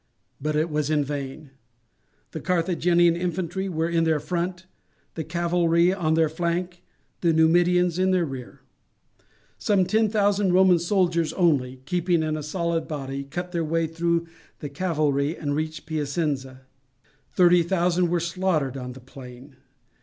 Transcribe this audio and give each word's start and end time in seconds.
But 0.41 0.55
it 0.55 0.71
was 0.71 0.89
in 0.89 1.03
vain. 1.05 1.51
The 2.31 2.39
Carthaginian 2.41 3.15
infantry 3.15 3.69
were 3.69 3.87
in 3.87 4.03
their 4.03 4.19
front, 4.19 4.65
the 5.13 5.23
cavalry 5.23 5.93
on 5.93 6.15
their 6.15 6.27
flank, 6.27 6.81
the 7.19 7.31
Numidians 7.31 7.99
in 7.99 8.09
their 8.09 8.25
rear. 8.25 8.61
Some 9.59 9.85
ten 9.85 10.09
thousand 10.09 10.53
Roman 10.53 10.79
soldiers 10.79 11.33
only, 11.33 11.83
keeping 11.85 12.23
in 12.23 12.35
a 12.35 12.41
solid 12.41 12.87
body, 12.87 13.25
cut 13.25 13.51
their 13.51 13.63
way 13.63 13.85
through 13.85 14.25
the 14.57 14.69
cavalry 14.69 15.37
and 15.37 15.55
reached 15.55 15.85
Piacenza. 15.85 16.61
Thirty 17.33 17.61
thousand 17.61 18.09
were 18.09 18.19
slaughtered 18.19 18.77
on 18.77 18.93
the 18.93 18.99
plain. 19.01 19.55